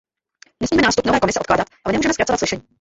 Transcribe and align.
Nesmíme 0.61 0.81
nástup 0.81 1.05
nové 1.05 1.19
Komise 1.19 1.39
odkládat, 1.39 1.67
ale 1.85 1.91
nemůžeme 1.93 2.13
zkracovat 2.13 2.37
slyšení. 2.39 2.61